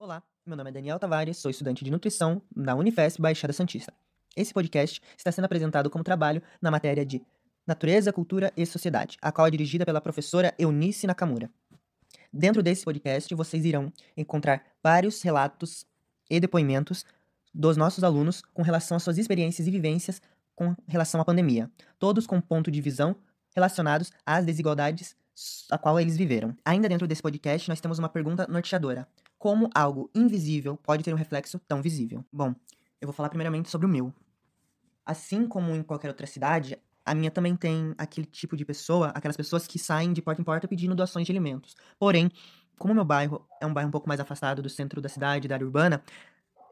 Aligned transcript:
Olá, 0.00 0.22
meu 0.46 0.56
nome 0.56 0.70
é 0.70 0.72
Daniel 0.72 0.96
Tavares, 0.96 1.38
sou 1.38 1.50
estudante 1.50 1.84
de 1.84 1.90
nutrição 1.90 2.40
na 2.54 2.76
Unifesp 2.76 3.20
Baixada 3.20 3.52
Santista. 3.52 3.92
Esse 4.36 4.54
podcast 4.54 5.02
está 5.16 5.32
sendo 5.32 5.46
apresentado 5.46 5.90
como 5.90 6.04
trabalho 6.04 6.40
na 6.62 6.70
matéria 6.70 7.04
de 7.04 7.20
Natureza, 7.66 8.12
Cultura 8.12 8.52
e 8.56 8.64
Sociedade, 8.64 9.18
a 9.20 9.32
qual 9.32 9.48
é 9.48 9.50
dirigida 9.50 9.84
pela 9.84 10.00
professora 10.00 10.54
Eunice 10.56 11.04
Nakamura. 11.04 11.50
Dentro 12.32 12.62
desse 12.62 12.84
podcast, 12.84 13.34
vocês 13.34 13.64
irão 13.64 13.92
encontrar 14.16 14.64
vários 14.80 15.20
relatos 15.20 15.84
e 16.30 16.38
depoimentos 16.38 17.04
dos 17.52 17.76
nossos 17.76 18.04
alunos 18.04 18.40
com 18.54 18.62
relação 18.62 18.96
às 18.96 19.02
suas 19.02 19.18
experiências 19.18 19.66
e 19.66 19.70
vivências 19.72 20.22
com 20.54 20.76
relação 20.86 21.20
à 21.20 21.24
pandemia, 21.24 21.68
todos 21.98 22.24
com 22.24 22.40
ponto 22.40 22.70
de 22.70 22.80
visão 22.80 23.16
relacionados 23.52 24.12
às 24.24 24.46
desigualdades 24.46 25.16
a 25.70 25.78
qual 25.78 25.98
eles 26.00 26.16
viveram. 26.16 26.56
Ainda 26.64 26.88
dentro 26.88 27.06
desse 27.06 27.22
podcast, 27.22 27.68
nós 27.68 27.80
temos 27.80 27.98
uma 27.98 28.08
pergunta 28.08 28.46
norteadora. 28.48 29.06
Como 29.38 29.70
algo 29.74 30.10
invisível 30.14 30.76
pode 30.76 31.04
ter 31.04 31.12
um 31.12 31.16
reflexo 31.16 31.58
tão 31.60 31.80
visível? 31.80 32.24
Bom, 32.32 32.54
eu 33.00 33.06
vou 33.06 33.12
falar 33.12 33.28
primeiramente 33.28 33.68
sobre 33.68 33.86
o 33.86 33.90
meu. 33.90 34.12
Assim 35.06 35.46
como 35.46 35.74
em 35.74 35.82
qualquer 35.82 36.08
outra 36.08 36.26
cidade, 36.26 36.78
a 37.04 37.14
minha 37.14 37.30
também 37.30 37.56
tem 37.56 37.94
aquele 37.96 38.26
tipo 38.26 38.56
de 38.56 38.64
pessoa, 38.64 39.08
aquelas 39.14 39.36
pessoas 39.36 39.66
que 39.66 39.78
saem 39.78 40.12
de 40.12 40.20
porta 40.20 40.40
em 40.40 40.44
porta 40.44 40.68
pedindo 40.68 40.94
doações 40.94 41.24
de 41.24 41.32
alimentos. 41.32 41.74
Porém, 41.98 42.30
como 42.78 42.94
meu 42.94 43.04
bairro 43.04 43.46
é 43.60 43.66
um 43.66 43.72
bairro 43.72 43.88
um 43.88 43.92
pouco 43.92 44.08
mais 44.08 44.20
afastado 44.20 44.60
do 44.60 44.68
centro 44.68 45.00
da 45.00 45.08
cidade, 45.08 45.48
da 45.48 45.54
área 45.54 45.66
urbana, 45.66 46.02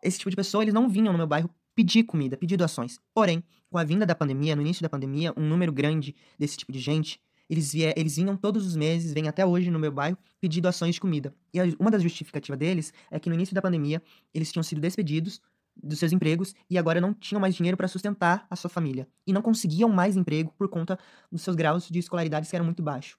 esse 0.02 0.18
tipo 0.18 0.30
de 0.30 0.36
pessoa, 0.36 0.62
eles 0.62 0.74
não 0.74 0.88
vinham 0.88 1.12
no 1.12 1.18
meu 1.18 1.26
bairro 1.26 1.50
pedir 1.74 2.04
comida, 2.04 2.36
pedir 2.36 2.56
doações. 2.56 2.98
Porém, 3.14 3.42
com 3.70 3.78
a 3.78 3.84
vinda 3.84 4.06
da 4.06 4.14
pandemia, 4.14 4.56
no 4.56 4.62
início 4.62 4.82
da 4.82 4.88
pandemia, 4.88 5.32
um 5.36 5.46
número 5.46 5.72
grande 5.72 6.14
desse 6.38 6.56
tipo 6.56 6.72
de 6.72 6.78
gente 6.78 7.20
eles, 7.48 7.74
eles 7.74 8.16
vinham 8.16 8.36
todos 8.36 8.66
os 8.66 8.76
meses, 8.76 9.12
vêm 9.12 9.28
até 9.28 9.46
hoje 9.46 9.70
no 9.70 9.78
meu 9.78 9.92
bairro, 9.92 10.18
pedir 10.40 10.60
doações 10.60 10.94
de 10.94 11.00
comida. 11.00 11.34
E 11.54 11.58
uma 11.78 11.90
das 11.90 12.02
justificativas 12.02 12.58
deles 12.58 12.92
é 13.10 13.18
que 13.20 13.28
no 13.28 13.34
início 13.34 13.54
da 13.54 13.62
pandemia, 13.62 14.02
eles 14.34 14.52
tinham 14.52 14.62
sido 14.62 14.80
despedidos 14.80 15.40
dos 15.76 15.98
seus 15.98 16.12
empregos 16.12 16.54
e 16.70 16.78
agora 16.78 17.00
não 17.00 17.12
tinham 17.12 17.40
mais 17.40 17.54
dinheiro 17.54 17.76
para 17.76 17.86
sustentar 17.86 18.46
a 18.50 18.56
sua 18.56 18.70
família. 18.70 19.06
E 19.26 19.32
não 19.32 19.42
conseguiam 19.42 19.88
mais 19.88 20.16
emprego 20.16 20.52
por 20.56 20.68
conta 20.68 20.98
dos 21.30 21.42
seus 21.42 21.54
graus 21.54 21.88
de 21.88 21.98
escolaridade 21.98 22.48
que 22.48 22.56
eram 22.56 22.64
muito 22.64 22.82
baixos. 22.82 23.18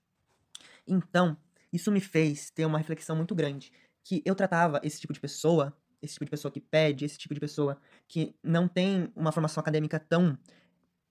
Então, 0.86 1.38
isso 1.72 1.92
me 1.92 2.00
fez 2.00 2.50
ter 2.50 2.66
uma 2.66 2.78
reflexão 2.78 3.16
muito 3.16 3.36
grande. 3.36 3.72
Que 4.04 4.22
eu 4.26 4.34
tratava 4.34 4.80
esse 4.84 5.00
tipo 5.00 5.14
de 5.14 5.20
pessoa, 5.20 5.76
esse 6.02 6.14
tipo 6.14 6.26
de 6.26 6.32
pessoa 6.32 6.52
que 6.52 6.60
pede, 6.60 7.06
esse 7.06 7.18
tipo 7.18 7.34
de 7.34 7.40
pessoa 7.40 7.80
que 8.08 8.36
não 8.44 8.68
tem 8.68 9.12
uma 9.16 9.32
formação 9.32 9.62
acadêmica 9.62 10.00
tão 10.00 10.38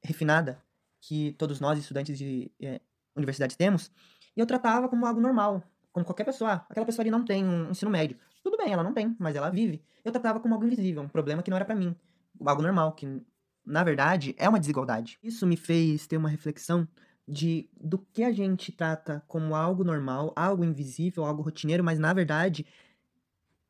refinada, 0.03 0.63
que 1.01 1.33
todos 1.39 1.61
nós, 1.61 1.79
estudantes 1.79 2.19
de 2.19 2.51
é, 2.61 2.81
universidades 3.17 3.57
temos, 3.57 3.91
e 4.37 4.41
eu 4.41 4.47
tratava 4.47 4.89
como 4.89 5.07
algo 5.07 5.21
normal, 5.21 5.63
como 5.93 6.05
qualquer 6.05 6.25
pessoa. 6.25 6.53
Ah, 6.53 6.67
aquela 6.69 6.87
pessoa 6.87 7.03
ali 7.03 7.11
não 7.11 7.25
tem 7.25 7.45
um 7.45 7.71
ensino 7.71 7.91
médio. 7.91 8.19
Tudo 8.43 8.57
bem, 8.57 8.73
ela 8.73 8.83
não 8.83 8.93
tem, 8.93 9.17
mas 9.19 9.35
ela 9.35 9.51
vive. 9.51 9.83
Eu 10.05 10.13
tratava 10.13 10.39
como 10.39 10.55
algo 10.55 10.67
invisível, 10.67 11.03
um 11.03 11.09
problema 11.09 11.43
que 11.43 11.51
não 11.51 11.57
era 11.57 11.65
para 11.65 11.75
mim, 11.75 11.97
algo 12.45 12.63
normal, 12.63 12.93
que 12.93 13.23
na 13.65 13.83
verdade 13.83 14.35
é 14.39 14.49
uma 14.49 14.61
desigualdade. 14.61 15.19
Isso 15.23 15.47
me 15.47 15.57
fez 15.57 16.07
ter 16.07 16.17
uma 16.17 16.29
reflexão 16.29 16.87
de 17.27 17.69
do 17.81 17.99
que 17.99 18.23
a 18.23 18.31
gente 18.31 18.71
trata 18.71 19.25
como 19.27 19.55
algo 19.55 19.83
normal, 19.83 20.33
algo 20.37 20.65
invisível, 20.65 21.25
algo 21.25 21.43
rotineiro, 21.43 21.83
mas 21.83 21.99
na 21.99 22.13
verdade 22.13 22.65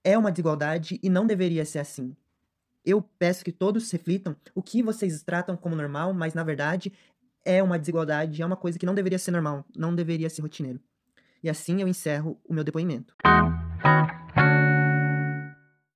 é 0.05 0.17
uma 0.17 0.31
desigualdade 0.31 1.01
e 1.03 1.09
não 1.09 1.27
deveria 1.27 1.65
ser 1.65 1.79
assim. 1.79 2.15
Eu 2.85 3.03
peço 3.03 3.45
que 3.45 3.51
todos 3.51 3.91
reflitam 3.91 4.37
o 4.55 4.63
que 4.63 4.83
vocês 4.83 5.23
tratam 5.23 5.57
como 5.57 5.75
normal, 5.75 6.13
mas 6.13 6.35
na 6.35 6.45
verdade 6.45 6.93
é 7.47 7.63
uma 7.63 7.79
desigualdade, 7.79 8.43
é 8.43 8.45
uma 8.45 8.57
coisa 8.57 8.79
que 8.79 8.85
não 8.85 8.95
deveria 8.95 9.19
ser 9.19 9.31
normal, 9.31 9.65
não 9.75 9.95
deveria 9.95 10.29
ser 10.29 10.43
rotineiro. 10.43 10.81
E 11.43 11.49
assim 11.49 11.81
eu 11.81 11.87
encerro 11.87 12.39
o 12.45 12.53
meu 12.53 12.65
depoimento. 12.65 13.15